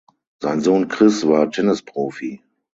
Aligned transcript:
Sein 0.41 0.61
Sohn 0.61 0.87
Chris 0.87 1.27
war 1.27 1.51
Tennisprofi. 1.51 2.41